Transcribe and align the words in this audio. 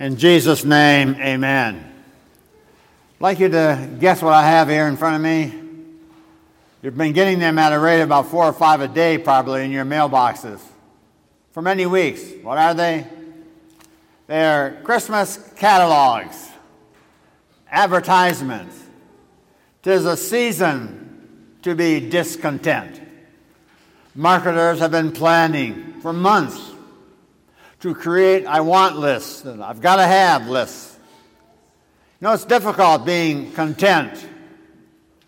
In 0.00 0.16
Jesus' 0.16 0.64
name, 0.64 1.14
amen. 1.20 1.76
I'd 1.76 3.20
like 3.20 3.38
you 3.38 3.48
to 3.48 3.88
guess 4.00 4.20
what 4.20 4.34
I 4.34 4.44
have 4.44 4.68
here 4.68 4.88
in 4.88 4.96
front 4.96 5.14
of 5.14 5.22
me. 5.22 5.54
You've 6.82 6.96
been 6.96 7.12
getting 7.12 7.38
them 7.38 7.60
at 7.60 7.72
a 7.72 7.78
rate 7.78 8.00
of 8.00 8.08
about 8.08 8.26
four 8.26 8.44
or 8.44 8.52
five 8.52 8.80
a 8.80 8.88
day, 8.88 9.18
probably, 9.18 9.64
in 9.64 9.70
your 9.70 9.84
mailboxes 9.84 10.60
for 11.52 11.62
many 11.62 11.86
weeks. 11.86 12.24
What 12.42 12.58
are 12.58 12.74
they? 12.74 13.06
They're 14.26 14.80
Christmas 14.82 15.52
catalogs, 15.54 16.48
advertisements. 17.70 18.76
Tis 19.84 20.06
a 20.06 20.16
season 20.16 21.54
to 21.62 21.76
be 21.76 22.00
discontent. 22.00 23.00
Marketers 24.16 24.80
have 24.80 24.90
been 24.90 25.12
planning 25.12 26.00
for 26.02 26.12
months 26.12 26.73
to 27.84 27.94
create 27.94 28.46
I 28.46 28.62
want 28.62 28.96
lists 28.96 29.44
and 29.44 29.62
I've 29.62 29.82
got 29.82 29.96
to 29.96 30.06
have 30.06 30.48
lists. 30.48 30.98
You 32.18 32.26
know, 32.26 32.32
it's 32.32 32.46
difficult 32.46 33.04
being 33.04 33.52
content 33.52 34.26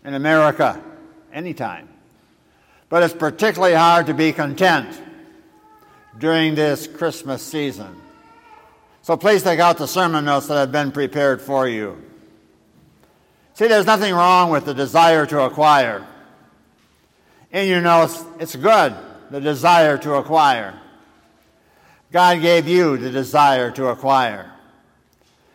in 0.03 0.15
America 0.15 0.81
anytime, 1.31 1.87
but 2.89 3.03
it's 3.03 3.13
particularly 3.13 3.75
hard 3.75 4.07
to 4.07 4.15
be 4.15 4.33
content 4.33 4.99
during 6.17 6.55
this 6.55 6.87
Christmas 6.87 7.43
season. 7.43 7.95
So 9.03 9.15
please 9.17 9.43
take 9.43 9.59
out 9.59 9.77
the 9.77 9.87
sermon 9.87 10.25
notes 10.25 10.47
that 10.47 10.55
have 10.55 10.71
been 10.71 10.91
prepared 10.91 11.39
for 11.39 11.67
you. 11.67 12.01
See, 13.53 13.67
there's 13.67 13.85
nothing 13.85 14.15
wrong 14.15 14.49
with 14.49 14.65
the 14.65 14.73
desire 14.73 15.27
to 15.27 15.41
acquire. 15.41 16.07
In 17.51 17.67
your 17.67 17.81
notes, 17.81 18.25
it's 18.39 18.55
good, 18.55 18.95
the 19.29 19.41
desire 19.41 19.99
to 19.99 20.15
acquire. 20.15 20.81
God 22.11 22.41
gave 22.41 22.67
you 22.67 22.97
the 22.97 23.11
desire 23.11 23.71
to 23.71 23.87
acquire. 23.87 24.51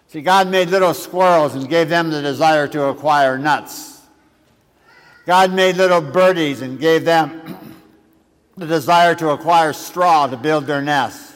See, 0.08 0.20
God 0.20 0.48
made 0.48 0.68
little 0.68 0.92
squirrels 0.92 1.54
and 1.54 1.68
gave 1.68 1.88
them 1.88 2.10
the 2.10 2.20
desire 2.20 2.68
to 2.68 2.84
acquire 2.84 3.38
nuts. 3.38 4.00
God 5.24 5.52
made 5.54 5.76
little 5.76 6.02
birdies 6.02 6.60
and 6.60 6.78
gave 6.78 7.04
them 7.04 7.80
the 8.56 8.66
desire 8.66 9.14
to 9.14 9.30
acquire 9.30 9.72
straw 9.72 10.26
to 10.26 10.36
build 10.36 10.66
their 10.66 10.82
nests. 10.82 11.34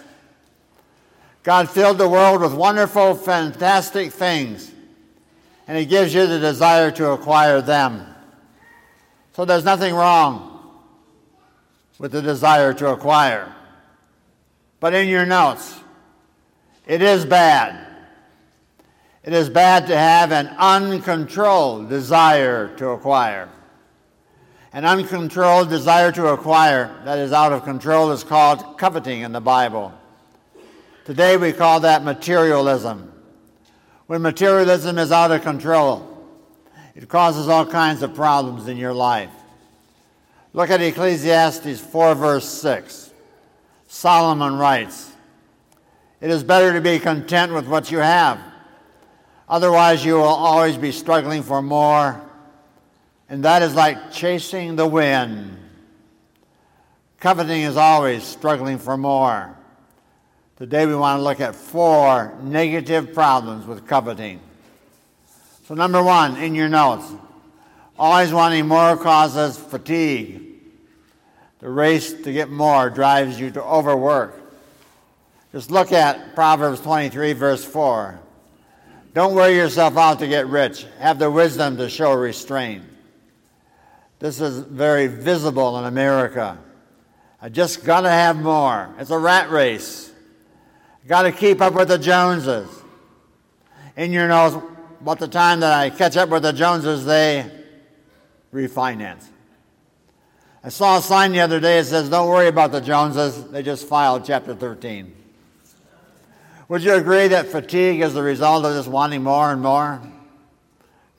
God 1.43 1.71
filled 1.71 1.97
the 1.97 2.09
world 2.09 2.43
with 2.43 2.53
wonderful, 2.53 3.15
fantastic 3.15 4.13
things, 4.13 4.71
and 5.67 5.79
He 5.79 5.87
gives 5.87 6.13
you 6.13 6.27
the 6.27 6.41
desire 6.41 6.91
to 6.91 7.13
acquire 7.13 7.63
them. 7.63 8.05
So 9.33 9.45
there's 9.45 9.65
nothing 9.65 9.95
wrong 9.95 10.53
with 11.99 12.13
the 12.13 12.21
desire 12.21 12.75
to 12.75 12.89
acquire 12.89 13.55
but 14.81 14.95
in 14.95 15.09
your 15.09 15.27
notes. 15.27 15.81
It 16.87 17.03
is 17.03 17.25
bad. 17.25 17.87
It 19.23 19.33
is 19.33 19.51
bad 19.51 19.89
to 19.89 19.97
have 19.97 20.31
an 20.31 20.47
uncontrolled 20.57 21.89
desire 21.89 22.75
to 22.77 22.91
acquire. 22.91 23.49
An 24.73 24.85
uncontrolled 24.85 25.69
desire 25.69 26.13
to 26.13 26.29
acquire 26.29 26.95
that 27.05 27.19
is 27.19 27.33
out 27.33 27.53
of 27.53 27.65
control 27.65 28.13
is 28.13 28.23
called 28.23 28.79
coveting 28.79 29.23
in 29.23 29.33
the 29.33 29.41
Bible. 29.41 29.93
Today 31.05 31.37
we 31.37 31.53
call 31.53 31.81
that 31.81 32.05
materialism. 32.05 33.13
When 34.07 34.23
materialism 34.23 34.99
is 34.99 35.11
out 35.11 35.33
of 35.33 35.43
control, 35.43 36.13
it 36.95 37.09
causes 37.09 37.49
all 37.49 37.67
kinds 37.67 38.03
of 38.03 38.15
problems 38.15 38.69
in 38.69 38.77
your 38.77 38.93
life. 38.93 39.31
Look 40.53 40.71
at 40.71 40.81
Ecclesiastes 40.81 41.81
4, 41.81 42.15
verse 42.15 42.49
6. 42.49 43.11
Solomon 43.87 44.57
writes, 44.57 45.13
It 46.21 46.31
is 46.31 46.43
better 46.43 46.73
to 46.73 46.81
be 46.81 46.99
content 46.99 47.53
with 47.53 47.67
what 47.67 47.91
you 47.91 47.99
have. 47.99 48.41
Otherwise, 49.49 50.05
you 50.05 50.15
will 50.15 50.25
always 50.25 50.77
be 50.77 50.91
struggling 50.93 51.43
for 51.43 51.63
more. 51.63 52.21
And 53.29 53.45
that 53.45 53.63
is 53.63 53.75
like 53.75 54.13
chasing 54.13 54.77
the 54.77 54.87
wind. 54.87 55.57
Coveting 57.21 57.63
is 57.63 57.77
always 57.77 58.25
struggling 58.25 58.79
for 58.79 58.97
more. 58.97 59.57
Today, 60.57 60.87
we 60.87 60.95
want 60.95 61.19
to 61.19 61.23
look 61.23 61.41
at 61.41 61.55
four 61.55 62.37
negative 62.43 63.13
problems 63.13 63.67
with 63.67 63.87
coveting. 63.87 64.41
So, 65.67 65.75
number 65.75 66.03
one, 66.03 66.37
in 66.37 66.55
your 66.55 66.69
notes, 66.69 67.13
always 67.99 68.33
wanting 68.33 68.67
more 68.67 68.97
causes 68.97 69.59
fatigue. 69.59 70.56
The 71.61 71.71
race 71.71 72.13
to 72.13 72.33
get 72.33 72.51
more 72.51 72.91
drives 72.91 73.41
you 73.41 73.51
to 73.53 73.63
overwork. 73.63 74.39
Just 75.53 75.71
look 75.71 75.93
at 75.93 76.35
Proverbs 76.35 76.81
23, 76.81 77.33
verse 77.33 77.65
4. 77.65 78.21
Don't 79.15 79.35
wear 79.35 79.51
yourself 79.51 79.97
out 79.97 80.19
to 80.19 80.29
get 80.29 80.47
rich. 80.49 80.85
Have 80.99 81.19
the 81.19 81.31
wisdom 81.31 81.79
to 81.79 81.89
show 81.89 82.13
restraint. 82.13 82.85
This 84.19 84.41
is 84.41 84.59
very 84.59 85.07
visible 85.07 85.79
in 85.79 85.85
America. 85.85 86.59
I 87.41 87.49
just 87.49 87.85
got 87.85 88.03
to 88.03 88.11
have 88.11 88.37
more. 88.37 88.95
It's 88.99 89.11
a 89.11 89.19
rat 89.19 89.51
race. 89.51 90.13
Got 91.07 91.23
to 91.23 91.33
keep 91.33 91.63
up 91.63 91.75
with 91.75 91.89
the 91.89 91.99
Joneses. 91.99 92.69
In 93.97 94.13
your 94.13 94.29
nose, 94.29 94.61
about 95.01 95.19
the 95.19 95.29
time 95.29 95.61
that 95.61 95.73
I 95.73 95.89
catch 95.89 96.17
up 96.17 96.29
with 96.29 96.43
the 96.43 96.53
Joneses, 96.53 97.05
they 97.07 97.51
refinance. 98.53 99.25
I 100.67 100.69
saw 100.69 100.99
a 100.99 101.01
sign 101.01 101.31
the 101.31 101.39
other 101.39 101.61
day 101.61 101.79
that 101.79 101.87
says, 101.87 102.11
Don't 102.11 102.29
worry 102.29 102.49
about 102.49 102.73
the 102.73 102.81
Joneses, 102.81 103.45
they 103.53 103.63
just 103.63 103.87
filed 103.87 104.25
chapter 104.25 104.53
13. 104.53 105.15
Would 106.69 106.83
you 106.83 106.95
agree 106.95 107.29
that 107.29 107.47
fatigue 107.47 108.01
is 108.01 108.15
the 108.15 108.23
result 108.25 108.65
of 108.65 108.75
just 108.75 108.89
wanting 108.89 109.23
more 109.23 109.53
and 109.53 109.63
more? 109.63 110.03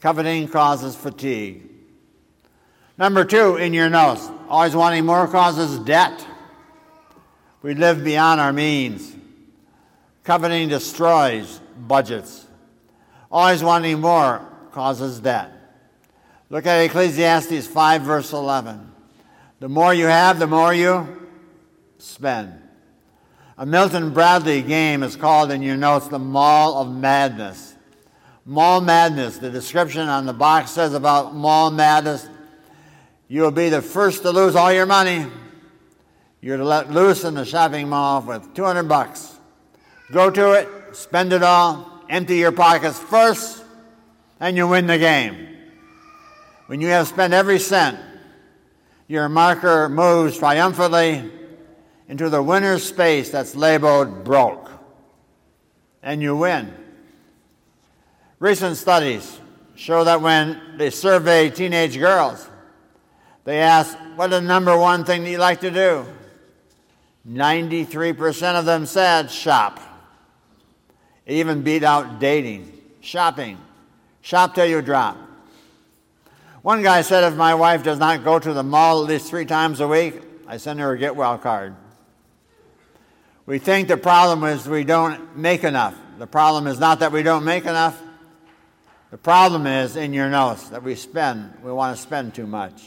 Coveting 0.02 0.50
causes 0.50 0.98
fatigue. 0.98 1.64
Number 2.98 3.24
two, 3.24 3.56
in 3.56 3.74
your 3.74 3.90
notes, 3.90 4.30
always 4.50 4.76
wanting 4.76 5.06
more 5.06 5.30
causes 5.30 5.80
debt. 5.80 6.28
We 7.62 7.74
live 7.74 8.04
beyond 8.04 8.42
our 8.42 8.52
means. 8.52 9.16
Coveting 10.26 10.68
destroys 10.68 11.62
budgets. 11.88 12.46
Always 13.32 13.64
wanting 13.64 14.02
more 14.02 14.46
causes 14.74 15.22
debt. 15.22 15.54
Look 16.50 16.66
at 16.66 16.82
Ecclesiastes 16.82 17.66
5, 17.66 18.02
verse 18.02 18.34
11. 18.34 18.96
The 19.60 19.70
more 19.70 19.94
you 19.94 20.06
have, 20.06 20.40
the 20.40 20.48
more 20.48 20.74
you 20.74 21.30
spend. 21.98 22.62
A 23.58 23.66
Milton 23.66 24.14
Bradley 24.14 24.62
game 24.62 25.02
is 25.02 25.16
called 25.16 25.52
in 25.52 25.62
your 25.62 25.78
notes 25.78 26.08
the 26.08 26.20
Mall 26.20 26.82
of 26.82 26.94
Madness. 26.94 27.76
Mall 28.46 28.82
Madness, 28.82 29.40
the 29.40 29.50
description 29.50 30.08
on 30.08 30.26
the 30.26 30.34
box 30.34 30.72
says 30.72 30.94
about 30.94 31.36
Mall 31.36 31.72
Madness 31.72 32.28
you 33.28 33.42
will 33.42 33.52
be 33.52 33.70
the 33.70 33.82
first 33.82 34.22
to 34.22 34.32
lose 34.32 34.56
all 34.56 34.72
your 34.72 34.86
money. 34.86 35.26
You're 36.40 36.58
to 36.58 36.64
let 36.64 36.92
loose 36.92 37.24
in 37.24 37.34
the 37.34 37.44
shopping 37.44 37.90
mall 37.90 38.22
with 38.22 38.54
200 38.54 38.84
bucks. 38.84 39.36
Go 40.12 40.30
to 40.30 40.54
it, 40.54 40.70
spend 40.96 41.34
it 41.34 41.44
all, 41.44 42.04
empty 42.10 42.38
your 42.38 42.54
pockets 42.54 42.98
first, 42.98 43.64
and 44.40 44.56
you 44.56 44.68
win 44.68 44.88
the 44.88 44.98
game. 44.98 45.48
When 46.68 46.80
you 46.80 46.88
have 46.88 47.08
spent 47.08 47.34
every 47.34 47.60
cent, 47.60 48.00
your 49.08 49.30
marker 49.30 49.88
moves 49.90 50.38
triumphantly 50.38 51.32
into 52.08 52.30
the 52.30 52.42
winner's 52.42 52.84
space 52.84 53.30
that's 53.30 53.56
labeled 53.56 54.24
broke, 54.24 54.70
and 56.04 56.22
you 56.22 56.36
win. 56.36 56.74
Recent 58.40 58.78
studies 58.78 59.40
show 59.76 60.04
that 60.04 60.22
when 60.22 60.62
they 60.78 60.90
survey 60.90 61.50
teenage 61.50 61.98
girls, 61.98 62.48
they 63.44 63.60
ask, 63.60 63.98
What 64.16 64.32
is 64.32 64.40
the 64.40 64.42
number 64.42 64.78
one 64.78 65.06
thing 65.06 65.24
that 65.24 65.30
you 65.30 65.38
like 65.38 65.62
to 65.62 65.72
do? 65.72 66.06
93% 67.28 68.60
of 68.60 68.66
them 68.66 68.86
said 68.86 69.30
shop. 69.30 69.80
It 71.26 71.36
even 71.36 71.62
beat 71.62 71.84
out 71.84 72.20
dating, 72.20 72.72
shopping. 73.02 73.58
Shop 74.22 74.56
till 74.56 74.66
you 74.66 74.82
drop. 74.82 75.18
One 76.68 76.84
guy 76.84 77.02
said 77.02 77.24
if 77.24 77.34
my 77.38 77.56
wife 77.56 77.82
does 77.82 77.98
not 77.98 78.26
go 78.26 78.40
to 78.40 78.52
the 78.52 78.62
mall 78.62 79.02
at 79.02 79.08
least 79.08 79.30
three 79.30 79.46
times 79.46 79.80
a 79.80 79.88
week, 79.88 80.22
I 80.46 80.58
send 80.58 80.82
her 80.82 80.92
a 80.92 80.98
get 80.98 81.16
well 81.16 81.38
card. 81.38 81.78
We 83.46 83.58
think 83.58 83.88
the 83.88 83.96
problem 83.96 84.44
is 84.44 84.68
we 84.68 84.84
don't 84.84 85.38
make 85.38 85.64
enough. 85.64 85.96
The 86.18 86.28
problem 86.28 86.68
is 86.68 86.78
not 86.78 87.00
that 87.00 87.14
we 87.14 87.24
don't 87.24 87.46
make 87.46 87.64
enough. 87.64 87.98
The 89.12 89.18
problem 89.18 89.66
is 89.66 89.96
in 89.96 90.12
your 90.12 90.30
notes 90.30 90.68
that 90.68 90.84
we 90.84 90.96
spend, 90.96 91.54
we 91.64 91.72
want 91.72 91.96
to 91.96 92.04
spend 92.04 92.36
too 92.36 92.48
much. 92.48 92.84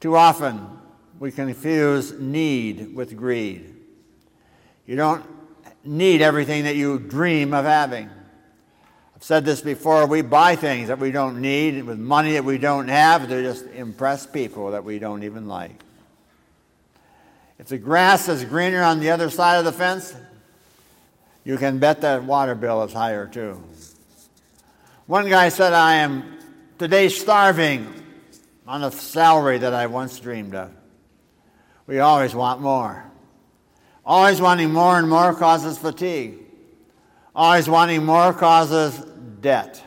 Too 0.00 0.16
often, 0.16 0.66
we 1.20 1.30
confuse 1.30 2.10
need 2.18 2.92
with 2.92 3.16
greed. 3.16 3.72
You 4.84 4.96
don't 4.96 5.24
need 5.84 6.22
everything 6.22 6.64
that 6.64 6.74
you 6.74 6.98
dream 6.98 7.54
of 7.54 7.66
having. 7.66 8.10
I've 9.16 9.24
said 9.24 9.46
this 9.46 9.62
before 9.62 10.06
we 10.06 10.20
buy 10.20 10.56
things 10.56 10.88
that 10.88 10.98
we 10.98 11.10
don't 11.10 11.40
need 11.40 11.82
with 11.84 11.98
money 11.98 12.34
that 12.34 12.44
we 12.44 12.58
don't 12.58 12.88
have 12.88 13.26
to 13.28 13.42
just 13.42 13.64
impress 13.68 14.26
people 14.26 14.72
that 14.72 14.84
we 14.84 14.98
don't 14.98 15.22
even 15.22 15.48
like. 15.48 15.82
If 17.58 17.68
the 17.68 17.78
grass 17.78 18.28
is 18.28 18.44
greener 18.44 18.82
on 18.82 19.00
the 19.00 19.10
other 19.10 19.30
side 19.30 19.56
of 19.56 19.64
the 19.64 19.72
fence, 19.72 20.14
you 21.44 21.56
can 21.56 21.78
bet 21.78 22.02
that 22.02 22.24
water 22.24 22.54
bill 22.54 22.82
is 22.82 22.92
higher 22.92 23.26
too. 23.26 23.62
One 25.06 25.30
guy 25.30 25.48
said, 25.48 25.72
I 25.72 25.94
am 25.94 26.38
today 26.78 27.08
starving 27.08 27.90
on 28.66 28.84
a 28.84 28.92
salary 28.92 29.56
that 29.56 29.72
I 29.72 29.86
once 29.86 30.20
dreamed 30.20 30.54
of. 30.54 30.70
We 31.86 32.00
always 32.00 32.34
want 32.34 32.60
more. 32.60 33.02
Always 34.04 34.42
wanting 34.42 34.74
more 34.74 34.98
and 34.98 35.08
more 35.08 35.34
causes 35.34 35.78
fatigue. 35.78 36.45
Always 37.36 37.68
wanting 37.68 38.02
more 38.02 38.32
causes 38.32 38.98
debt. 39.42 39.84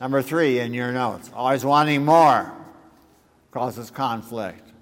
Number 0.00 0.22
three 0.22 0.60
in 0.60 0.72
your 0.72 0.90
notes 0.90 1.30
always 1.34 1.62
wanting 1.62 2.06
more 2.06 2.54
causes 3.50 3.90
conflict. 3.90 4.72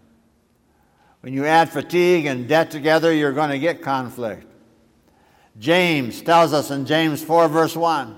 When 1.23 1.33
you 1.33 1.45
add 1.45 1.71
fatigue 1.71 2.27
and 2.27 2.47
debt 2.47 2.71
together, 2.71 3.13
you're 3.13 3.33
going 3.33 3.51
to 3.51 3.59
get 3.59 3.83
conflict. 3.83 4.47
James 5.59 6.23
tells 6.23 6.53
us 6.53 6.71
in 6.71 6.87
James 6.87 7.21
4, 7.21 7.49
verse 7.49 7.75
1 7.75 8.15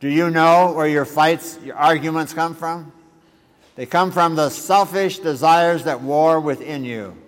Do 0.00 0.08
you 0.08 0.30
know 0.30 0.72
where 0.72 0.88
your 0.88 1.04
fights, 1.04 1.58
your 1.62 1.76
arguments 1.76 2.32
come 2.32 2.54
from? 2.54 2.90
They 3.76 3.84
come 3.84 4.10
from 4.10 4.34
the 4.34 4.48
selfish 4.48 5.18
desires 5.18 5.84
that 5.84 6.00
war 6.00 6.40
within 6.40 6.86
you. 6.86 7.18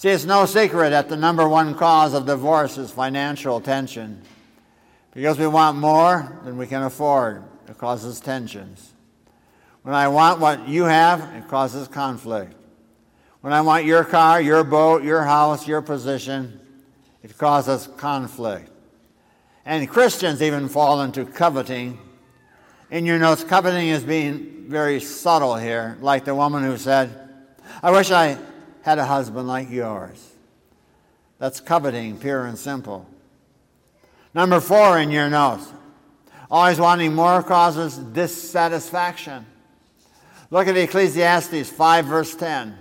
See, 0.00 0.08
it's 0.08 0.24
no 0.24 0.46
secret 0.46 0.90
that 0.90 1.10
the 1.10 1.16
number 1.18 1.46
one 1.46 1.74
cause 1.74 2.14
of 2.14 2.24
divorce 2.24 2.78
is 2.78 2.90
financial 2.90 3.60
tension. 3.60 4.22
Because 5.12 5.38
we 5.38 5.46
want 5.46 5.76
more 5.76 6.40
than 6.42 6.56
we 6.56 6.66
can 6.66 6.84
afford, 6.84 7.44
it 7.68 7.76
causes 7.76 8.18
tensions. 8.18 8.94
When 9.82 9.94
I 9.94 10.08
want 10.08 10.40
what 10.40 10.66
you 10.66 10.84
have, 10.84 11.20
it 11.34 11.48
causes 11.48 11.86
conflict. 11.86 12.54
When 13.42 13.52
I 13.52 13.60
want 13.60 13.84
your 13.84 14.02
car, 14.04 14.40
your 14.40 14.64
boat, 14.64 15.04
your 15.04 15.22
house, 15.22 15.68
your 15.68 15.82
position, 15.82 16.58
it 17.22 17.36
causes 17.36 17.86
conflict. 17.98 18.70
And 19.66 19.86
Christians 19.86 20.40
even 20.40 20.70
fall 20.70 21.02
into 21.02 21.26
coveting. 21.26 21.98
In 22.90 23.04
your 23.04 23.18
notes, 23.18 23.44
coveting 23.44 23.88
is 23.88 24.02
being 24.02 24.64
very 24.66 24.98
subtle 24.98 25.56
here, 25.56 25.98
like 26.00 26.24
the 26.24 26.34
woman 26.34 26.64
who 26.64 26.78
said, 26.78 27.28
I 27.82 27.90
wish 27.90 28.10
I 28.10 28.38
had 28.82 28.98
a 28.98 29.04
husband 29.04 29.46
like 29.46 29.70
yours. 29.70 30.30
That's 31.38 31.60
coveting, 31.60 32.18
pure 32.18 32.46
and 32.46 32.58
simple. 32.58 33.06
Number 34.34 34.60
four 34.60 34.98
in 34.98 35.10
your 35.10 35.28
notes, 35.28 35.66
always 36.50 36.78
wanting 36.78 37.14
more 37.14 37.42
causes 37.42 37.96
dissatisfaction. 37.96 39.46
Look 40.50 40.68
at 40.68 40.76
Ecclesiastes 40.76 41.70
5, 41.70 42.04
verse 42.06 42.34
10. 42.34 42.76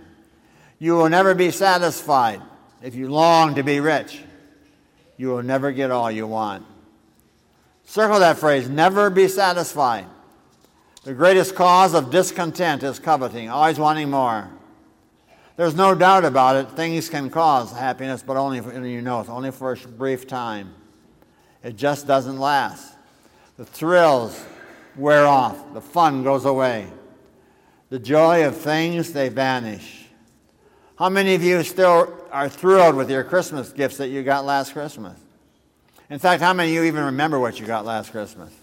You 0.80 0.94
will 0.94 1.10
never 1.10 1.36
be 1.36 1.52
satisfied 1.52 2.42
if 2.82 2.96
you 2.96 3.10
long 3.10 3.56
to 3.56 3.64
be 3.64 3.80
rich. 3.80 4.22
You 5.18 5.30
will 5.30 5.44
never 5.44 5.72
get 5.72 5.92
all 5.92 6.10
you 6.10 6.26
want. 6.28 6.66
Circle 7.86 8.20
that 8.20 8.38
phrase 8.38 8.70
never 8.70 9.10
be 9.10 9.28
satisfied. 9.28 10.06
The 11.04 11.14
greatest 11.14 11.56
cause 11.56 11.94
of 11.94 12.12
discontent 12.12 12.84
is 12.84 13.00
coveting, 13.00 13.50
always 13.50 13.80
wanting 13.80 14.10
more. 14.10 14.50
There's 15.60 15.76
no 15.76 15.94
doubt 15.94 16.24
about 16.24 16.56
it. 16.56 16.72
Things 16.72 17.10
can 17.10 17.30
cause 17.30 17.74
happiness, 17.74 18.24
but 18.26 18.38
only, 18.38 18.62
for, 18.62 18.72
you 18.88 19.02
know, 19.02 19.20
it's 19.20 19.28
only 19.28 19.52
for 19.52 19.74
a 19.74 19.76
brief 19.90 20.26
time. 20.26 20.74
It 21.62 21.76
just 21.76 22.08
doesn't 22.08 22.40
last. 22.40 22.96
The 23.58 23.66
thrills 23.66 24.42
wear 24.96 25.28
off, 25.28 25.74
the 25.74 25.82
fun 25.82 26.24
goes 26.24 26.46
away. 26.46 26.88
The 27.90 28.00
joy 28.00 28.48
of 28.48 28.56
things, 28.56 29.12
they 29.12 29.28
vanish. 29.28 30.06
How 30.98 31.10
many 31.10 31.36
of 31.36 31.44
you 31.44 31.62
still 31.64 32.18
are 32.32 32.48
thrilled 32.48 32.96
with 32.96 33.12
your 33.12 33.26
Christmas 33.26 33.74
gifts 33.74 33.98
that 33.98 34.08
you 34.08 34.24
got 34.24 34.46
last 34.46 34.72
Christmas? 34.72 35.20
In 36.10 36.20
fact, 36.20 36.42
how 36.42 36.54
many 36.54 36.70
of 36.70 36.76
you 36.76 36.84
even 36.86 37.04
remember 37.04 37.38
what 37.38 37.60
you 37.60 37.66
got 37.66 37.84
last 37.84 38.12
Christmas? 38.12 38.54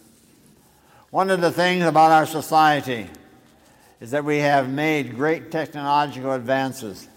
One 1.10 1.28
of 1.28 1.42
the 1.42 1.52
things 1.52 1.84
about 1.84 2.10
our 2.10 2.24
society 2.24 3.10
is 4.00 4.10
that 4.10 4.24
we 4.24 4.38
have 4.38 4.68
made 4.68 5.16
great 5.16 5.50
technological 5.50 6.32
advances. 6.32 7.08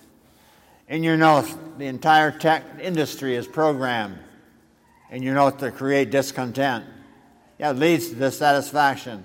In 0.88 1.04
your 1.04 1.18
notes, 1.18 1.56
the 1.78 1.86
entire 1.86 2.32
tech 2.32 2.64
industry 2.82 3.36
is 3.36 3.48
programmed 3.48 4.18
in 5.12 5.24
your 5.24 5.36
notes 5.36 5.58
to 5.62 5.72
create 5.72 6.10
discontent. 6.10 6.86
Yeah, 7.58 7.72
it 7.72 7.78
leads 7.78 8.10
to 8.10 8.16
dissatisfaction. 8.16 9.24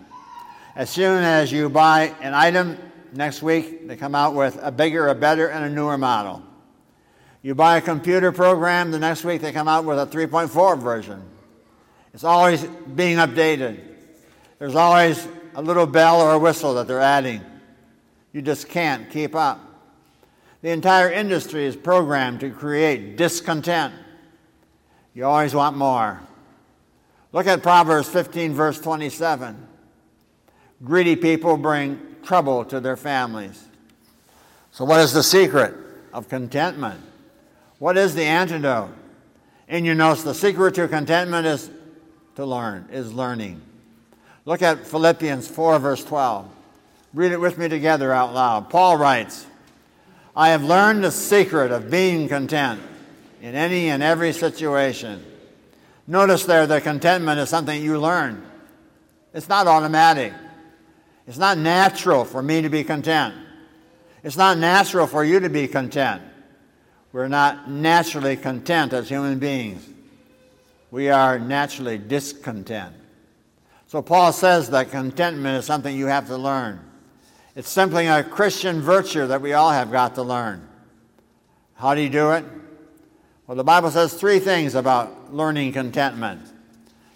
As 0.75 0.91
soon 0.91 1.23
as 1.23 1.53
you 1.53 1.69
buy 1.69 2.13
an 2.21 2.35
item, 2.35 2.77
next 3.13 3.43
week 3.43 3.87
they 3.87 3.97
come 3.97 4.15
out 4.15 4.35
with 4.35 4.59
a 4.61 4.73
bigger, 4.73 5.09
a 5.09 5.15
better, 5.15 5.49
and 5.49 5.65
a 5.65 5.71
newer 5.71 5.97
model. 5.97 6.43
You 7.43 7.55
buy 7.55 7.77
a 7.77 7.81
computer 7.81 8.33
program, 8.33 8.91
the 8.91 8.99
next 8.99 9.23
week 9.25 9.41
they 9.41 9.53
come 9.53 9.69
out 9.69 9.85
with 9.85 9.99
a 9.99 10.07
3.4 10.07 10.83
version. 10.83 11.23
It's 12.13 12.25
always 12.25 12.65
being 12.65 13.19
updated. 13.19 13.81
There's 14.59 14.75
always 14.75 15.29
a 15.55 15.63
little 15.63 15.87
bell 15.87 16.21
or 16.21 16.33
a 16.33 16.39
whistle 16.39 16.75
that 16.75 16.87
they're 16.87 17.01
adding. 17.01 17.43
You 18.33 18.43
just 18.43 18.69
can't 18.69 19.09
keep 19.11 19.35
up. 19.35 19.61
The 20.63 20.71
entire 20.71 21.11
industry 21.11 21.67
is 21.67 21.77
programmed 21.77 22.41
to 22.41 22.51
create 22.51 23.17
discontent. 23.17 23.95
You 25.15 25.27
always 25.27 25.55
want 25.55 25.77
more. 25.77 26.21
Look 27.33 27.47
at 27.47 27.63
Proverbs 27.63 28.09
15, 28.09 28.55
verse 28.55 28.81
27. 28.81 29.69
Greedy 30.83 31.17
people 31.17 31.57
bring 31.57 32.01
trouble 32.23 32.65
to 32.65 32.81
their 32.81 32.97
families. 32.97 33.63
So, 34.73 34.85
what 34.85 35.01
is 35.01 35.13
the 35.13 35.23
secret 35.23 35.75
of 36.13 36.29
contentment? 36.29 37.01
What 37.79 37.97
is 37.97 38.15
the 38.15 38.25
antidote? 38.25 38.91
In 39.69 39.85
your 39.85 39.95
notes, 39.95 40.23
the 40.23 40.35
secret 40.35 40.75
to 40.77 40.89
contentment 40.89 41.47
is 41.47 41.71
to 42.37 42.45
learn, 42.45 42.89
is 42.91 43.13
learning. 43.13 43.61
Look 44.47 44.61
at 44.63 44.87
Philippians 44.87 45.49
4, 45.49 45.79
verse 45.79 46.05
12. 46.05 46.49
Read 47.15 47.33
it 47.33 47.41
with 47.41 47.57
me 47.57 47.69
together 47.69 48.13
out 48.13 48.35
loud. 48.35 48.69
Paul 48.69 48.97
writes, 48.97 49.47
I 50.37 50.51
have 50.51 50.65
learned 50.65 51.05
the 51.05 51.11
secret 51.11 51.71
of 51.71 51.91
being 51.91 52.29
content 52.29 52.81
in 53.41 53.55
any 53.55 53.89
and 53.89 54.03
every 54.03 54.33
situation. 54.33 55.25
Notice 56.07 56.45
there 56.45 56.67
that 56.67 56.83
contentment 56.83 57.39
is 57.39 57.49
something 57.49 57.83
you 57.83 57.99
learn. 57.99 58.45
It's 59.33 59.49
not 59.49 59.67
automatic. 59.67 60.33
It's 61.27 61.39
not 61.39 61.57
natural 61.57 62.25
for 62.25 62.43
me 62.43 62.63
to 62.63 62.69
be 62.69 62.85
content. 62.85 63.35
It's 64.23 64.37
not 64.37 64.59
natural 64.59 65.07
for 65.07 65.25
you 65.25 65.41
to 65.41 65.49
be 65.49 65.69
content. 65.69 66.23
We're 67.13 67.29
not 67.29 67.71
naturally 67.71 68.37
content 68.37 68.93
as 68.93 69.09
human 69.09 69.39
beings. 69.39 69.89
We 70.91 71.11
are 71.11 71.39
naturally 71.39 71.97
discontent. 71.97 72.95
So 73.95 74.03
Paul 74.03 74.33
says 74.33 74.71
that 74.71 74.91
contentment 74.91 75.57
is 75.57 75.67
something 75.67 75.97
you 75.97 76.07
have 76.07 76.27
to 76.27 76.37
learn. 76.37 76.81
It's 77.55 77.69
simply 77.69 78.09
a 78.09 78.25
Christian 78.25 78.81
virtue 78.81 79.29
that 79.29 79.41
we 79.41 79.53
all 79.53 79.71
have 79.71 79.93
got 79.93 80.17
to 80.17 80.25
learn. 80.25 80.69
How 81.75 81.95
do 81.95 82.01
you 82.01 82.09
do 82.09 82.33
it? 82.33 82.45
Well, 83.47 83.57
the 83.57 83.63
Bible 83.63 83.93
says 83.93 84.13
three 84.13 84.41
things 84.41 84.75
about 84.75 85.33
learning 85.33 85.75
contentment. 85.75 86.43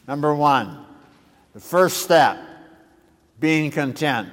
Number 0.07 0.33
one, 0.33 0.87
the 1.53 1.59
first 1.59 1.97
step, 1.97 2.39
being 3.41 3.73
content. 3.73 4.29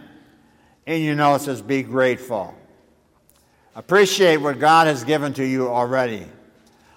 And 0.85 1.01
you 1.01 1.15
know 1.15 1.33
it 1.33 1.41
says 1.41 1.63
be 1.63 1.81
grateful. 1.81 2.53
Appreciate 3.75 4.37
what 4.37 4.59
God 4.59 4.85
has 4.85 5.03
given 5.03 5.33
to 5.33 5.43
you 5.43 5.67
already. 5.67 6.27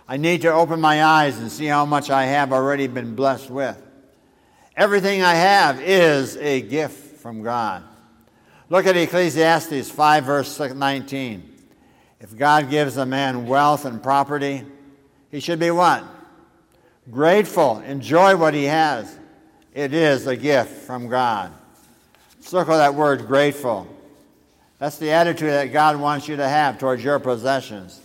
I 0.07 0.19
need 0.19 0.43
to 0.43 0.53
open 0.53 0.79
my 0.79 1.03
eyes 1.03 1.39
and 1.39 1.51
see 1.51 1.65
how 1.65 1.87
much 1.87 2.11
I 2.11 2.27
have 2.27 2.53
already 2.53 2.87
been 2.87 3.15
blessed 3.15 3.49
with. 3.49 3.83
Everything 4.79 5.25
I 5.25 5.35
have 5.35 5.81
is 5.81 6.37
a 6.37 6.61
gift 6.63 7.17
from 7.17 7.43
God. 7.43 7.83
Look 8.71 8.87
at 8.87 8.97
Ecclesiastes 8.97 9.91
5, 9.91 10.25
verse 10.25 10.61
19. 10.61 11.43
If 12.21 12.37
God 12.37 12.71
gives 12.71 12.97
a 12.97 13.05
man 13.05 13.49
wealth 13.49 13.85
and 13.87 14.01
property, 14.01 14.63
he 15.33 15.41
should 15.41 15.59
be 15.59 15.73
what? 15.73 16.05
Grateful. 17.11 17.81
Enjoy 17.81 18.37
what 18.37 18.55
he 18.55 18.65
has. 18.67 19.19
It 19.75 19.93
is 19.93 20.29
a 20.29 20.37
gift 20.37 20.71
from 20.71 21.09
God. 21.09 21.53
Circle 22.39 22.77
that 22.77 22.95
word 22.95 23.27
grateful. 23.27 23.85
That's 24.79 24.99
the 24.99 25.11
attitude 25.11 25.51
that 25.51 25.73
God 25.73 25.97
wants 25.97 26.29
you 26.29 26.37
to 26.37 26.49
have 26.49 26.79
towards 26.79 27.03
your 27.03 27.19
possessions. 27.19 28.01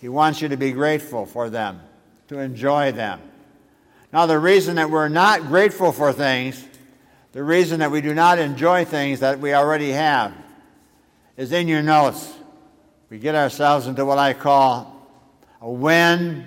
He 0.00 0.08
wants 0.08 0.40
you 0.40 0.50
to 0.50 0.56
be 0.56 0.70
grateful 0.70 1.26
for 1.26 1.50
them, 1.50 1.80
to 2.28 2.38
enjoy 2.38 2.92
them. 2.92 3.20
Now, 4.12 4.26
the 4.26 4.38
reason 4.38 4.76
that 4.76 4.90
we're 4.90 5.08
not 5.08 5.46
grateful 5.46 5.92
for 5.92 6.12
things, 6.12 6.64
the 7.32 7.44
reason 7.44 7.80
that 7.80 7.90
we 7.90 8.00
do 8.00 8.12
not 8.12 8.38
enjoy 8.38 8.84
things 8.84 9.20
that 9.20 9.38
we 9.38 9.54
already 9.54 9.90
have, 9.90 10.34
is 11.36 11.52
in 11.52 11.68
your 11.68 11.82
notes. 11.82 12.32
We 13.08 13.18
get 13.18 13.34
ourselves 13.34 13.86
into 13.86 14.04
what 14.04 14.18
I 14.18 14.32
call 14.32 14.96
a 15.60 15.70
when 15.70 16.46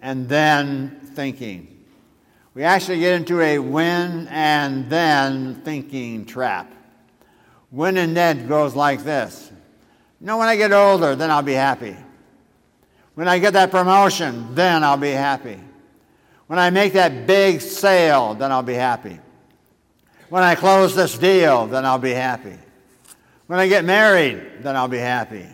and 0.00 0.28
then 0.28 1.00
thinking. 1.14 1.84
We 2.54 2.62
actually 2.62 3.00
get 3.00 3.14
into 3.14 3.40
a 3.40 3.58
when 3.58 4.28
and 4.28 4.88
then 4.88 5.56
thinking 5.62 6.24
trap. 6.24 6.72
When 7.70 7.96
and 7.96 8.16
then 8.16 8.46
goes 8.46 8.74
like 8.74 9.02
this. 9.02 9.50
You 10.20 10.26
know, 10.26 10.38
when 10.38 10.48
I 10.48 10.56
get 10.56 10.72
older, 10.72 11.14
then 11.16 11.30
I'll 11.30 11.42
be 11.42 11.52
happy. 11.52 11.96
When 13.14 13.28
I 13.28 13.38
get 13.38 13.54
that 13.54 13.70
promotion, 13.70 14.54
then 14.54 14.84
I'll 14.84 14.96
be 14.96 15.10
happy. 15.10 15.58
When 16.46 16.58
I 16.58 16.70
make 16.70 16.92
that 16.92 17.26
big 17.26 17.60
sale, 17.60 18.34
then 18.34 18.52
I'll 18.52 18.62
be 18.62 18.74
happy. 18.74 19.18
When 20.28 20.42
I 20.42 20.54
close 20.54 20.94
this 20.94 21.16
deal, 21.16 21.66
then 21.66 21.84
I'll 21.84 21.98
be 21.98 22.12
happy. 22.12 22.56
When 23.46 23.58
I 23.58 23.68
get 23.68 23.84
married, 23.84 24.62
then 24.62 24.76
I'll 24.76 24.88
be 24.88 24.98
happy. 24.98 25.46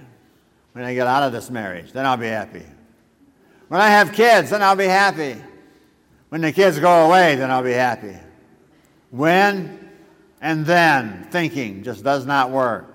When 0.73 0.85
I 0.85 0.95
get 0.95 1.07
out 1.07 1.23
of 1.23 1.33
this 1.33 1.51
marriage, 1.51 1.93
then 1.93 2.07
I'll 2.07 2.17
be 2.17 2.27
happy. 2.27 2.65
When 3.69 3.81
I 3.81 3.89
have 3.89 4.13
kids, 4.13 4.51
then 4.51 4.63
I'll 4.63 4.77
be 4.77 4.87
happy. 4.87 5.37
When 6.31 6.41
the 6.41 6.53
kids 6.53 6.79
go 6.79 7.07
away, 7.07 7.37
then 7.37 7.51
I'll 7.51 7.63
be 7.63 7.73
happy. 7.73 8.17
When 9.11 9.91
and 10.41 10.67
then 10.67 11.29
thinking 11.31 11.85
just 11.85 12.03
does 12.03 12.27
not 12.27 12.51
work. 12.51 12.87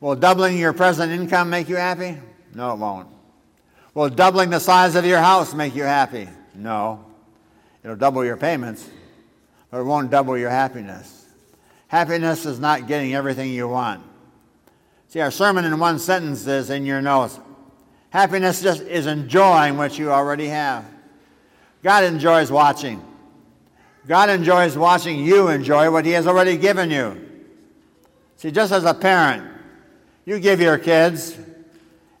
Will 0.00 0.16
doubling 0.16 0.58
your 0.58 0.72
present 0.72 1.12
income 1.12 1.48
make 1.50 1.68
you 1.68 1.76
happy? 1.76 2.18
No, 2.54 2.72
it 2.72 2.78
won't. 2.78 3.08
Will 3.94 4.08
doubling 4.08 4.50
the 4.50 4.58
size 4.58 4.96
of 4.96 5.04
your 5.04 5.18
house 5.20 5.54
make 5.54 5.74
you 5.74 5.84
happy? 5.84 6.28
No. 6.60 7.04
It'll 7.82 7.96
double 7.96 8.24
your 8.24 8.36
payments, 8.36 8.88
but 9.70 9.80
it 9.80 9.84
won't 9.84 10.10
double 10.10 10.36
your 10.36 10.50
happiness. 10.50 11.26
Happiness 11.88 12.44
is 12.46 12.60
not 12.60 12.86
getting 12.86 13.14
everything 13.14 13.50
you 13.50 13.68
want. 13.68 14.02
See, 15.08 15.20
our 15.20 15.30
sermon 15.30 15.64
in 15.64 15.78
one 15.78 15.98
sentence 15.98 16.46
is 16.46 16.70
in 16.70 16.84
your 16.84 17.02
notes. 17.02 17.40
Happiness 18.10 18.62
just 18.62 18.82
is 18.82 19.06
enjoying 19.06 19.76
what 19.76 19.98
you 19.98 20.12
already 20.12 20.46
have. 20.48 20.84
God 21.82 22.04
enjoys 22.04 22.50
watching. 22.50 23.02
God 24.06 24.30
enjoys 24.30 24.76
watching 24.76 25.24
you 25.24 25.48
enjoy 25.48 25.90
what 25.90 26.04
He 26.04 26.12
has 26.12 26.26
already 26.26 26.56
given 26.56 26.90
you. 26.90 27.28
See, 28.36 28.50
just 28.50 28.72
as 28.72 28.84
a 28.84 28.94
parent, 28.94 29.50
you 30.24 30.38
give 30.38 30.60
your 30.60 30.78
kids 30.78 31.36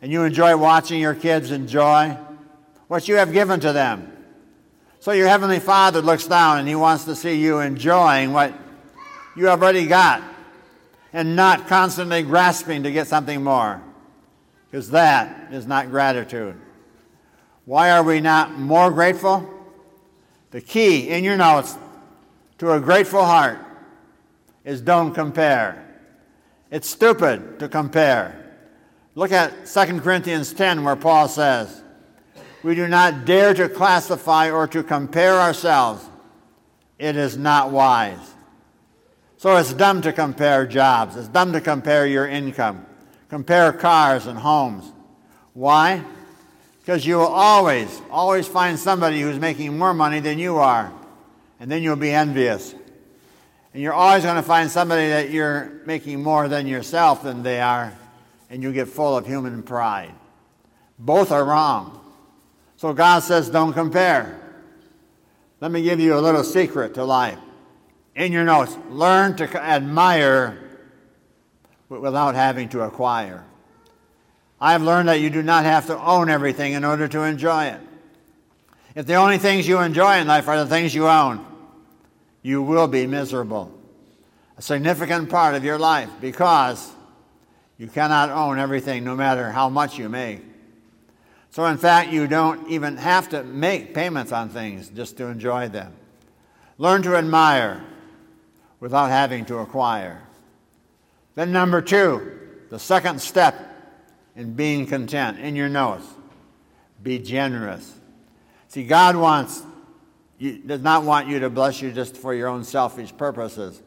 and 0.02 0.10
you 0.10 0.24
enjoy 0.24 0.56
watching 0.56 1.00
your 1.00 1.14
kids 1.14 1.50
enjoy 1.50 2.16
what 2.88 3.06
you 3.06 3.16
have 3.16 3.32
given 3.32 3.60
to 3.60 3.72
them. 3.72 4.10
So 5.00 5.12
your 5.12 5.28
Heavenly 5.28 5.60
Father 5.60 6.02
looks 6.02 6.26
down 6.26 6.58
and 6.58 6.68
He 6.68 6.74
wants 6.74 7.04
to 7.04 7.16
see 7.16 7.40
you 7.40 7.60
enjoying 7.60 8.34
what 8.34 8.52
you 9.34 9.46
have 9.46 9.62
already 9.62 9.86
got 9.86 10.22
and 11.14 11.34
not 11.34 11.66
constantly 11.66 12.22
grasping 12.22 12.82
to 12.82 12.92
get 12.92 13.06
something 13.06 13.42
more. 13.42 13.82
Because 14.70 14.90
that 14.90 15.52
is 15.52 15.66
not 15.66 15.90
gratitude. 15.90 16.54
Why 17.64 17.90
are 17.90 18.02
we 18.02 18.20
not 18.20 18.58
more 18.58 18.90
grateful? 18.90 19.48
The 20.50 20.60
key 20.60 21.08
in 21.08 21.24
your 21.24 21.38
notes 21.38 21.78
to 22.58 22.72
a 22.72 22.80
grateful 22.80 23.24
heart 23.24 23.58
is 24.66 24.82
don't 24.82 25.14
compare. 25.14 25.86
It's 26.70 26.88
stupid 26.88 27.58
to 27.58 27.68
compare. 27.68 28.36
Look 29.14 29.32
at 29.32 29.66
2 29.66 30.00
Corinthians 30.00 30.52
10, 30.52 30.84
where 30.84 30.94
Paul 30.94 31.26
says, 31.26 31.82
We 32.62 32.74
do 32.74 32.86
not 32.88 33.24
dare 33.24 33.54
to 33.54 33.68
classify 33.68 34.50
or 34.50 34.66
to 34.68 34.82
compare 34.82 35.40
ourselves. 35.40 36.04
It 36.98 37.16
is 37.16 37.36
not 37.36 37.70
wise. 37.70 38.34
So 39.38 39.56
it's 39.56 39.72
dumb 39.72 40.02
to 40.02 40.12
compare 40.12 40.66
jobs. 40.66 41.16
It's 41.16 41.28
dumb 41.28 41.54
to 41.54 41.62
compare 41.62 42.06
your 42.06 42.26
income, 42.26 42.84
compare 43.30 43.72
cars 43.72 44.26
and 44.26 44.38
homes. 44.38 44.92
Why? 45.54 46.04
Because 46.80 47.06
you 47.06 47.16
will 47.16 47.26
always, 47.26 48.02
always 48.10 48.46
find 48.46 48.78
somebody 48.78 49.22
who's 49.22 49.38
making 49.38 49.78
more 49.78 49.94
money 49.94 50.20
than 50.20 50.38
you 50.38 50.58
are, 50.58 50.92
and 51.58 51.70
then 51.70 51.82
you'll 51.82 51.96
be 51.96 52.10
envious. 52.10 52.74
And 53.72 53.82
you're 53.82 53.94
always 53.94 54.24
going 54.24 54.36
to 54.36 54.42
find 54.42 54.70
somebody 54.70 55.08
that 55.08 55.30
you're 55.30 55.80
making 55.86 56.22
more 56.22 56.48
than 56.48 56.66
yourself 56.66 57.22
than 57.22 57.42
they 57.42 57.60
are, 57.60 57.96
and 58.50 58.62
you 58.62 58.72
get 58.72 58.88
full 58.88 59.16
of 59.16 59.26
human 59.26 59.62
pride. 59.62 60.12
Both 60.98 61.32
are 61.32 61.44
wrong. 61.44 61.99
So 62.80 62.94
God 62.94 63.18
says, 63.18 63.50
don't 63.50 63.74
compare. 63.74 64.40
Let 65.60 65.70
me 65.70 65.82
give 65.82 66.00
you 66.00 66.16
a 66.16 66.22
little 66.22 66.42
secret 66.42 66.94
to 66.94 67.04
life 67.04 67.36
in 68.16 68.32
your 68.32 68.44
notes 68.44 68.74
learn 68.88 69.36
to 69.36 69.62
admire 69.62 70.58
without 71.90 72.34
having 72.34 72.70
to 72.70 72.80
acquire. 72.80 73.44
I've 74.58 74.80
learned 74.80 75.10
that 75.10 75.20
you 75.20 75.28
do 75.28 75.42
not 75.42 75.66
have 75.66 75.88
to 75.88 76.00
own 76.00 76.30
everything 76.30 76.72
in 76.72 76.82
order 76.82 77.06
to 77.06 77.22
enjoy 77.24 77.66
it. 77.66 77.80
If 78.94 79.04
the 79.04 79.16
only 79.16 79.36
things 79.36 79.68
you 79.68 79.80
enjoy 79.80 80.16
in 80.16 80.26
life 80.26 80.48
are 80.48 80.56
the 80.56 80.66
things 80.66 80.94
you 80.94 81.06
own, 81.06 81.44
you 82.40 82.62
will 82.62 82.88
be 82.88 83.06
miserable. 83.06 83.78
A 84.56 84.62
significant 84.62 85.28
part 85.28 85.54
of 85.54 85.64
your 85.64 85.78
life 85.78 86.08
because 86.22 86.90
you 87.76 87.88
cannot 87.88 88.30
own 88.30 88.58
everything 88.58 89.04
no 89.04 89.14
matter 89.14 89.50
how 89.50 89.68
much 89.68 89.98
you 89.98 90.08
make. 90.08 90.49
So, 91.50 91.66
in 91.66 91.78
fact, 91.78 92.10
you 92.10 92.28
don't 92.28 92.68
even 92.68 92.96
have 92.96 93.28
to 93.30 93.42
make 93.42 93.92
payments 93.92 94.30
on 94.30 94.48
things 94.48 94.88
just 94.88 95.16
to 95.16 95.26
enjoy 95.26 95.68
them. 95.68 95.92
Learn 96.78 97.02
to 97.02 97.16
admire 97.16 97.84
without 98.78 99.10
having 99.10 99.44
to 99.46 99.58
acquire. 99.58 100.22
Then, 101.34 101.50
number 101.52 101.82
two, 101.82 102.38
the 102.70 102.78
second 102.78 103.20
step 103.20 103.66
in 104.36 104.54
being 104.54 104.86
content 104.86 105.38
in 105.40 105.56
your 105.56 105.68
notes 105.68 106.06
be 107.02 107.18
generous. 107.18 107.98
See, 108.68 108.84
God 108.84 109.16
wants 109.16 109.62
you, 110.38 110.58
does 110.58 110.80
not 110.80 111.04
want 111.04 111.28
you 111.28 111.40
to 111.40 111.50
bless 111.50 111.82
you 111.82 111.90
just 111.90 112.16
for 112.16 112.32
your 112.32 112.48
own 112.48 112.62
selfish 112.62 113.14
purposes. 113.16 113.82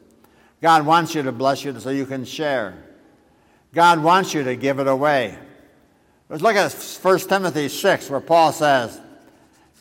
God 0.60 0.86
wants 0.86 1.14
you 1.14 1.22
to 1.22 1.32
bless 1.32 1.64
you 1.64 1.78
so 1.80 1.90
you 1.90 2.06
can 2.06 2.24
share. 2.24 2.74
God 3.72 4.02
wants 4.02 4.34
you 4.34 4.44
to 4.44 4.54
give 4.54 4.78
it 4.78 4.86
away. 4.86 5.38
Let's 6.34 6.42
look 6.42 6.56
at 6.56 6.72
1 6.72 7.18
Timothy 7.28 7.68
6, 7.68 8.10
where 8.10 8.18
Paul 8.18 8.50
says, 8.50 9.00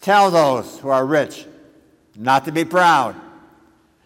Tell 0.02 0.30
those 0.30 0.78
who 0.78 0.90
are 0.90 1.04
rich 1.04 1.48
not 2.16 2.46
to 2.46 2.52
be 2.52 2.64
proud 2.64 3.16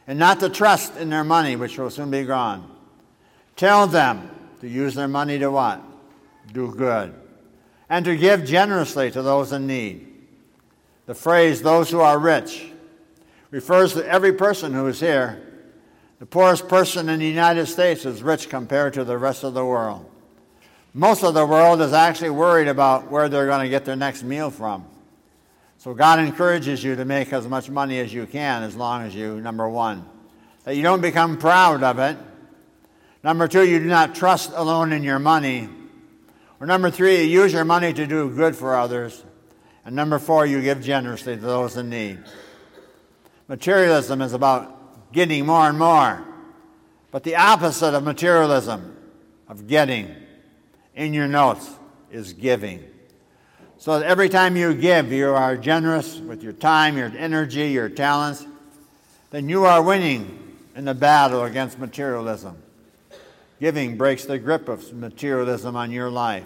and 0.07 0.17
not 0.17 0.39
to 0.39 0.47
trust 0.47 0.95
in 0.95 1.09
their 1.09 1.25
money, 1.25 1.57
which 1.57 1.77
will 1.77 1.89
soon 1.89 2.09
be 2.09 2.23
gone. 2.23 2.71
Tell 3.57 3.85
them 3.85 4.31
to 4.61 4.67
use 4.69 4.95
their 4.95 5.09
money 5.09 5.37
to 5.39 5.51
what? 5.51 5.81
Do 6.53 6.73
good. 6.73 7.13
And 7.89 8.05
to 8.05 8.15
give 8.15 8.45
generously 8.45 9.11
to 9.11 9.21
those 9.21 9.51
in 9.51 9.67
need. 9.67 10.07
The 11.05 11.15
phrase, 11.15 11.61
those 11.61 11.91
who 11.91 11.99
are 11.99 12.17
rich, 12.17 12.71
refers 13.51 13.91
to 13.95 14.07
every 14.07 14.31
person 14.31 14.71
who 14.71 14.87
is 14.87 15.01
here. 15.01 15.43
The 16.19 16.25
poorest 16.25 16.69
person 16.69 17.09
in 17.09 17.19
the 17.19 17.27
United 17.27 17.65
States 17.65 18.05
is 18.05 18.23
rich 18.23 18.47
compared 18.47 18.93
to 18.93 19.03
the 19.03 19.17
rest 19.17 19.43
of 19.43 19.53
the 19.53 19.65
world. 19.65 20.09
Most 20.97 21.23
of 21.23 21.35
the 21.35 21.45
world 21.45 21.79
is 21.81 21.93
actually 21.93 22.31
worried 22.31 22.67
about 22.67 23.11
where 23.11 23.29
they're 23.29 23.45
going 23.45 23.61
to 23.61 23.69
get 23.69 23.85
their 23.85 23.95
next 23.95 24.23
meal 24.23 24.49
from. 24.49 24.83
So 25.77 25.93
God 25.93 26.17
encourages 26.17 26.83
you 26.83 26.95
to 26.95 27.05
make 27.05 27.31
as 27.31 27.47
much 27.47 27.69
money 27.69 27.99
as 27.99 28.11
you 28.11 28.25
can 28.25 28.63
as 28.63 28.75
long 28.75 29.03
as 29.03 29.13
you, 29.13 29.39
number 29.39 29.69
one, 29.69 30.03
that 30.63 30.75
you 30.75 30.81
don't 30.81 31.01
become 31.01 31.37
proud 31.37 31.83
of 31.83 31.99
it. 31.99 32.17
Number 33.23 33.47
two, 33.47 33.63
you 33.63 33.77
do 33.77 33.85
not 33.85 34.15
trust 34.15 34.53
alone 34.55 34.91
in 34.91 35.03
your 35.03 35.19
money. 35.19 35.69
Or 36.59 36.65
number 36.65 36.89
three, 36.89 37.25
you 37.25 37.43
use 37.43 37.53
your 37.53 37.63
money 37.63 37.93
to 37.93 38.07
do 38.07 38.35
good 38.35 38.55
for 38.55 38.75
others. 38.75 39.23
And 39.85 39.95
number 39.95 40.17
four, 40.17 40.47
you 40.47 40.63
give 40.63 40.81
generously 40.81 41.35
to 41.35 41.41
those 41.41 41.77
in 41.77 41.91
need. 41.91 42.17
Materialism 43.47 44.19
is 44.23 44.33
about 44.33 45.13
getting 45.13 45.45
more 45.45 45.69
and 45.69 45.77
more. 45.77 46.25
But 47.11 47.21
the 47.21 47.35
opposite 47.35 47.93
of 47.93 48.03
materialism, 48.03 48.97
of 49.47 49.67
getting, 49.67 50.15
in 50.97 51.13
your 51.13 51.27
notes, 51.27 51.69
is 52.11 52.33
giving. 52.33 52.83
So 53.77 53.99
that 53.99 54.05
every 54.07 54.27
time 54.27 54.57
you 54.57 54.73
give, 54.73 55.13
you 55.13 55.29
are 55.29 55.55
generous 55.55 56.17
with 56.17 56.41
your 56.41 56.53
time, 56.53 56.97
your 56.97 57.13
energy, 57.15 57.69
your 57.69 57.87
talents, 57.87 58.45
then 59.29 59.47
you 59.47 59.65
are 59.65 59.81
winning 59.81 60.57
in 60.75 60.85
the 60.85 60.95
battle 60.95 61.43
against 61.43 61.77
materialism. 61.77 62.57
Giving 63.59 63.95
breaks 63.95 64.25
the 64.25 64.39
grip 64.39 64.67
of 64.67 64.91
materialism 64.91 65.75
on 65.75 65.91
your 65.91 66.09
life. 66.09 66.45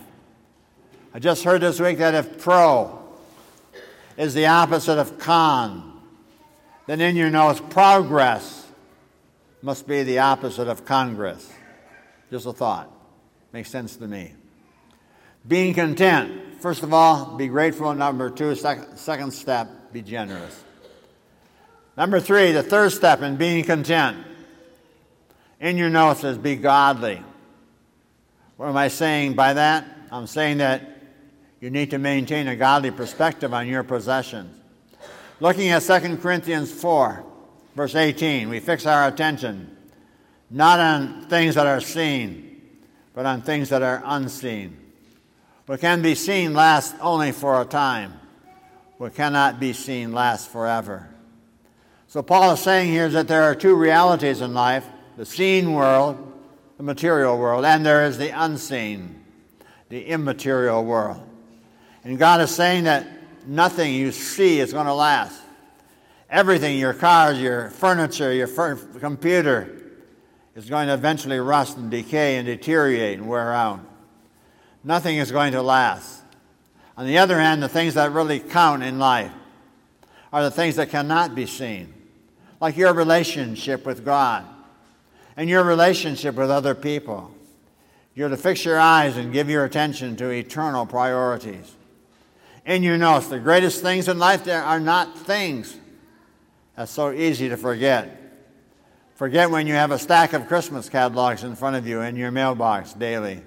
I 1.14 1.20
just 1.20 1.44
heard 1.46 1.62
this 1.62 1.80
week 1.80 2.00
that 2.00 2.14
if 2.14 2.42
pro 2.42 3.00
is 4.18 4.34
the 4.34 4.48
opposite 4.48 5.00
of 5.00 5.18
con, 5.18 6.02
then 6.88 7.00
in 7.00 7.16
your 7.16 7.30
notes, 7.30 7.62
progress 7.70 8.68
must 9.62 9.88
be 9.88 10.04
the 10.04 10.20
opposite 10.20 10.68
of 10.68 10.84
congress. 10.84 11.50
Just 12.30 12.46
a 12.46 12.54
thought. 12.54 12.92
Makes 13.54 13.70
sense 13.70 13.96
to 13.98 14.08
me. 14.08 14.34
Being 15.48 15.74
content 15.74 16.42
First 16.62 16.84
of 16.84 16.94
all, 16.94 17.38
be 17.38 17.48
grateful. 17.48 17.92
Number 17.96 18.30
two, 18.30 18.54
second, 18.54 18.96
second 18.96 19.32
step, 19.32 19.92
be 19.92 20.04
generous. 20.04 20.64
Number 21.98 22.20
three, 22.20 22.52
the 22.52 22.62
third 22.62 22.92
step 22.92 23.24
in 23.24 23.36
being 23.36 23.64
content. 23.64 24.18
In 25.60 25.76
your 25.76 25.90
notes 25.90 26.20
says, 26.20 26.38
be 26.38 26.56
godly. 26.56 27.24
What 28.58 28.70
am 28.70 28.78
I 28.78 28.90
saying 28.90 29.34
by 29.34 29.54
that? 29.54 29.88
I'm 30.12 30.28
saying 30.28 30.60
that 30.60 31.02
you 31.60 31.72
need 31.72 31.90
to 31.92 31.98
maintain 31.98 32.48
a 32.48 32.56
godly 32.56 32.92
perspective 32.92 33.56
on 33.56 33.68
your 33.68 33.82
possessions. 33.82 34.56
Looking 35.40 35.70
at 35.70 35.82
2 35.82 36.18
Corinthians 36.18 36.72
4, 36.72 37.26
verse 37.76 37.96
18, 37.96 38.50
we 38.50 38.60
fix 38.60 38.86
our 38.86 39.08
attention 39.08 39.78
not 40.52 40.80
on 40.80 41.28
things 41.28 41.56
that 41.56 41.66
are 41.66 41.82
seen, 41.82 42.62
but 43.16 43.26
on 43.26 43.42
things 43.42 43.70
that 43.70 43.82
are 43.82 44.04
unseen. 44.06 44.81
What 45.72 45.80
can 45.80 46.02
be 46.02 46.16
seen 46.16 46.54
lasts 46.54 46.94
only 47.00 47.32
for 47.32 47.62
a 47.62 47.64
time. 47.64 48.20
What 48.98 49.16
cannot 49.16 49.58
be 49.58 49.72
seen 49.72 50.12
lasts 50.12 50.46
forever. 50.46 51.08
So, 52.10 52.22
Paul 52.22 52.52
is 52.52 52.60
saying 52.60 52.92
here 52.92 53.08
that 53.08 53.30
there 53.30 53.44
are 53.44 53.56
two 53.56 53.76
realities 53.76 54.42
in 54.42 54.54
life 54.54 54.86
the 55.16 55.26
seen 55.26 55.72
world, 55.72 56.18
the 56.76 56.84
material 56.84 57.38
world, 57.38 57.64
and 57.64 57.86
there 57.86 58.04
is 58.04 58.18
the 58.18 58.32
unseen, 58.38 59.24
the 59.88 60.04
immaterial 60.08 60.84
world. 60.84 61.26
And 62.04 62.20
God 62.20 62.42
is 62.42 62.52
saying 62.52 62.84
that 62.84 63.08
nothing 63.48 63.94
you 63.94 64.12
see 64.12 64.60
is 64.60 64.74
going 64.74 64.88
to 64.88 64.94
last. 64.94 65.42
Everything, 66.30 66.80
your 66.80 66.94
cars, 66.94 67.40
your 67.40 67.70
furniture, 67.70 68.34
your 68.34 68.48
fur- 68.48 68.76
computer, 68.76 69.84
is 70.54 70.70
going 70.70 70.88
to 70.88 70.94
eventually 70.94 71.40
rust 71.40 71.78
and 71.78 71.90
decay 71.90 72.36
and 72.36 72.46
deteriorate 72.46 73.20
and 73.20 73.30
wear 73.30 73.54
out. 73.54 73.80
Nothing 74.84 75.18
is 75.18 75.32
going 75.32 75.52
to 75.52 75.62
last. 75.62 76.22
On 76.98 77.06
the 77.06 77.18
other 77.18 77.40
hand, 77.40 77.62
the 77.62 77.70
things 77.70 77.94
that 77.94 78.12
really 78.12 78.40
count 78.40 78.84
in 78.84 79.00
life 79.00 79.32
are 80.34 80.44
the 80.44 80.52
things 80.52 80.76
that 80.76 80.90
cannot 80.90 81.36
be 81.36 81.46
seen, 81.46 81.94
like 82.60 82.78
your 82.78 82.94
relationship 82.94 83.86
with 83.86 84.06
God 84.06 84.46
and 85.36 85.50
your 85.50 85.64
relationship 85.64 86.36
with 86.36 86.50
other 86.50 86.76
people. 86.76 87.34
You're 88.14 88.30
to 88.30 88.38
fix 88.38 88.66
your 88.66 88.80
eyes 88.80 89.18
and 89.18 89.32
give 89.32 89.50
your 89.50 89.66
attention 89.66 90.16
to 90.18 90.30
eternal 90.30 90.86
priorities. 90.86 91.76
And 92.66 92.84
you 92.84 92.98
know, 92.98 93.20
the 93.20 93.40
greatest 93.40 93.82
things 93.82 94.08
in 94.08 94.20
life 94.20 94.44
there 94.44 94.64
are 94.64 94.80
not 94.80 95.18
things. 95.18 95.78
That's 96.76 96.92
so 96.92 97.12
easy 97.12 97.50
to 97.50 97.58
forget. 97.58 98.18
Forget 99.16 99.50
when 99.50 99.68
you 99.68 99.74
have 99.74 99.92
a 99.92 100.00
stack 100.00 100.34
of 100.34 100.48
Christmas 100.48 100.90
catalogs 100.90 101.44
in 101.44 101.56
front 101.56 101.76
of 101.76 101.88
you 101.88 102.02
in 102.02 102.16
your 102.16 102.32
mailbox 102.32 102.94
daily. 102.94 103.42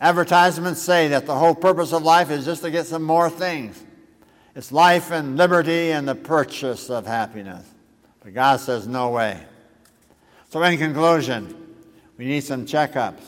Advertisements 0.00 0.80
say 0.80 1.08
that 1.08 1.26
the 1.26 1.34
whole 1.34 1.54
purpose 1.54 1.92
of 1.92 2.02
life 2.02 2.30
is 2.30 2.44
just 2.44 2.62
to 2.62 2.70
get 2.70 2.86
some 2.86 3.02
more 3.02 3.28
things. 3.28 3.82
It's 4.54 4.70
life 4.70 5.10
and 5.10 5.36
liberty 5.36 5.90
and 5.90 6.06
the 6.06 6.14
purchase 6.14 6.90
of 6.90 7.06
happiness. 7.06 7.64
But 8.20 8.34
God 8.34 8.60
says, 8.60 8.86
no 8.86 9.10
way. 9.10 9.40
So, 10.50 10.62
in 10.62 10.78
conclusion, 10.78 11.76
we 12.16 12.26
need 12.26 12.40
some 12.40 12.64
checkups. 12.64 13.22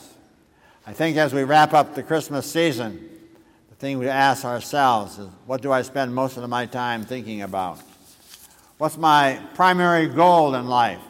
I 0.87 0.93
think 0.93 1.17
as 1.17 1.35
we 1.35 1.45
wrap 1.45 1.75
up 1.75 1.95
the 1.95 2.03
Christmas 2.03 2.51
season, 2.51 3.09
the 3.69 3.75
thing 3.77 3.99
we 3.99 4.09
ask 4.09 4.45
ourselves 4.45 5.19
is 5.19 5.29
what 5.47 5.63
do 5.63 5.71
I 5.71 5.83
spend 5.83 6.15
most 6.15 6.37
of 6.37 6.49
my 6.49 6.67
time 6.67 7.05
thinking 7.05 7.43
about? 7.43 7.81
What's 8.79 8.97
my 8.97 9.41
primary 9.55 10.09
goal 10.09 10.55
in 10.55 10.67
life? 10.67 11.01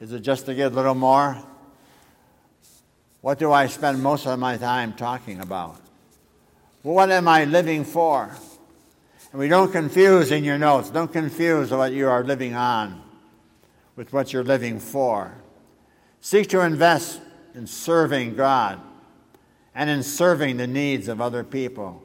Is 0.00 0.12
it 0.12 0.20
just 0.20 0.46
to 0.46 0.54
get 0.54 0.72
a 0.72 0.74
little 0.74 0.94
more? 0.94 1.36
What 3.20 3.38
do 3.38 3.52
I 3.52 3.66
spend 3.66 4.02
most 4.02 4.26
of 4.26 4.38
my 4.38 4.56
time 4.56 4.92
talking 4.92 5.40
about? 5.40 5.80
What 6.82 7.10
am 7.10 7.26
I 7.26 7.44
living 7.44 7.84
for? 7.84 8.30
And 9.32 9.38
we 9.38 9.48
don't 9.48 9.72
confuse 9.72 10.30
in 10.30 10.44
your 10.44 10.58
notes, 10.58 10.90
don't 10.90 11.12
confuse 11.12 11.70
what 11.70 11.92
you 11.92 12.08
are 12.08 12.24
living 12.24 12.54
on 12.54 13.02
with 13.96 14.12
what 14.12 14.32
you're 14.32 14.44
living 14.44 14.78
for. 14.78 15.32
Seek 16.20 16.48
to 16.48 16.60
invest 16.60 17.20
in 17.54 17.66
serving 17.66 18.36
God 18.36 18.80
and 19.74 19.90
in 19.90 20.02
serving 20.02 20.56
the 20.56 20.66
needs 20.66 21.08
of 21.08 21.20
other 21.20 21.44
people. 21.44 22.02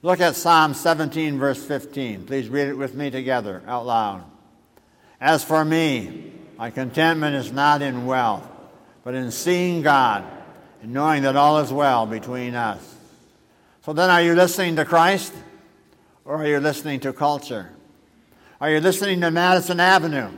Look 0.00 0.20
at 0.20 0.36
Psalm 0.36 0.74
17, 0.74 1.38
verse 1.38 1.64
15. 1.64 2.24
Please 2.24 2.48
read 2.48 2.68
it 2.68 2.74
with 2.78 2.94
me 2.94 3.10
together 3.10 3.62
out 3.66 3.84
loud. 3.84 4.24
As 5.20 5.42
for 5.42 5.64
me, 5.64 6.32
my 6.56 6.70
contentment 6.70 7.34
is 7.34 7.52
not 7.52 7.82
in 7.82 8.06
wealth, 8.06 8.48
but 9.08 9.14
in 9.14 9.30
seeing 9.30 9.80
God 9.80 10.22
and 10.82 10.92
knowing 10.92 11.22
that 11.22 11.34
all 11.34 11.60
is 11.60 11.72
well 11.72 12.04
between 12.04 12.54
us. 12.54 12.94
So 13.82 13.94
then, 13.94 14.10
are 14.10 14.20
you 14.20 14.34
listening 14.34 14.76
to 14.76 14.84
Christ 14.84 15.32
or 16.26 16.36
are 16.36 16.46
you 16.46 16.60
listening 16.60 17.00
to 17.00 17.14
culture? 17.14 17.70
Are 18.60 18.70
you 18.70 18.80
listening 18.80 19.22
to 19.22 19.30
Madison 19.30 19.80
Avenue 19.80 20.28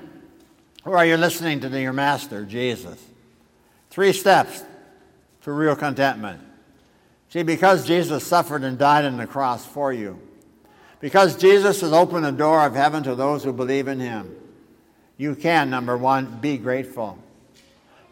or 0.85 0.97
are 0.97 1.05
you 1.05 1.17
listening 1.17 1.59
to 1.63 1.81
your 1.81 1.93
master, 1.93 2.45
Jesus? 2.45 3.05
Three 3.91 4.13
steps 4.13 4.63
to 5.43 5.51
real 5.51 5.75
contentment. 5.75 6.41
See, 7.31 7.43
because 7.43 7.85
Jesus 7.85 8.25
suffered 8.25 8.63
and 8.63 8.79
died 8.79 9.05
on 9.05 9.17
the 9.17 9.27
cross 9.27 9.67
for 9.67 9.93
you, 9.93 10.21
because 11.01 11.37
Jesus 11.37 11.81
has 11.81 11.93
opened 11.93 12.25
the 12.25 12.31
door 12.31 12.65
of 12.65 12.77
heaven 12.77 13.03
to 13.03 13.17
those 13.17 13.43
who 13.43 13.53
believe 13.53 13.89
in 13.89 13.99
him, 13.99 14.33
you 15.17 15.35
can, 15.35 15.71
number 15.71 15.99
one, 15.99 16.39
be 16.41 16.57
grateful. 16.57 17.19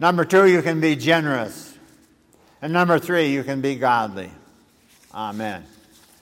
Number 0.01 0.25
two, 0.25 0.47
you 0.47 0.63
can 0.63 0.81
be 0.81 0.95
generous. 0.97 1.77
And 2.63 2.73
number 2.73 2.99
three, 2.99 3.33
you 3.33 3.43
can 3.43 3.61
be 3.61 3.77
godly. 3.77 4.31
Amen. 5.13 5.65